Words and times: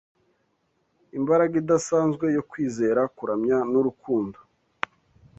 imbaraga 1.17 1.53
idasanzwe 1.61 2.25
yo 2.35 2.43
kwizera 2.49 3.01
kuramya 3.17 3.57
n’urukundo. 3.71 4.37